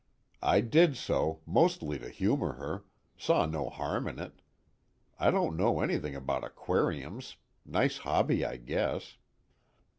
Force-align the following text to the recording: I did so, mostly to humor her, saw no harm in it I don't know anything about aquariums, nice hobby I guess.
I 0.41 0.61
did 0.61 0.97
so, 0.97 1.41
mostly 1.45 1.99
to 1.99 2.09
humor 2.09 2.53
her, 2.53 2.85
saw 3.19 3.45
no 3.45 3.69
harm 3.69 4.07
in 4.07 4.17
it 4.17 4.41
I 5.19 5.29
don't 5.29 5.55
know 5.55 5.79
anything 5.79 6.15
about 6.15 6.43
aquariums, 6.43 7.35
nice 7.67 7.99
hobby 7.99 8.43
I 8.43 8.57
guess. 8.57 9.17